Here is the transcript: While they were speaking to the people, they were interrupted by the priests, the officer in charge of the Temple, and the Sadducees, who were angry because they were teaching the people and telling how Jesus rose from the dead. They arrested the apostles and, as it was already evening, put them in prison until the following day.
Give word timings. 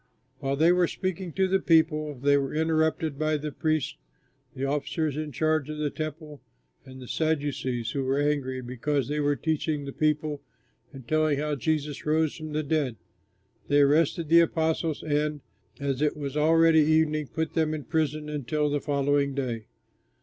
While 0.39 0.55
they 0.55 0.71
were 0.71 0.87
speaking 0.87 1.31
to 1.33 1.47
the 1.47 1.59
people, 1.59 2.15
they 2.15 2.35
were 2.35 2.55
interrupted 2.55 3.19
by 3.19 3.37
the 3.37 3.51
priests, 3.51 3.97
the 4.55 4.65
officer 4.65 5.07
in 5.09 5.31
charge 5.31 5.69
of 5.69 5.77
the 5.77 5.91
Temple, 5.91 6.41
and 6.83 6.99
the 6.99 7.07
Sadducees, 7.07 7.91
who 7.91 8.03
were 8.03 8.17
angry 8.19 8.61
because 8.63 9.07
they 9.09 9.19
were 9.19 9.35
teaching 9.35 9.85
the 9.85 9.93
people 9.93 10.41
and 10.91 11.07
telling 11.07 11.37
how 11.37 11.53
Jesus 11.53 12.03
rose 12.03 12.35
from 12.35 12.51
the 12.53 12.63
dead. 12.63 12.95
They 13.67 13.81
arrested 13.81 14.27
the 14.27 14.39
apostles 14.39 15.03
and, 15.03 15.41
as 15.79 16.01
it 16.01 16.17
was 16.17 16.35
already 16.35 16.79
evening, 16.79 17.27
put 17.27 17.53
them 17.53 17.71
in 17.75 17.83
prison 17.83 18.27
until 18.27 18.71
the 18.71 18.81
following 18.81 19.35
day. 19.35 19.67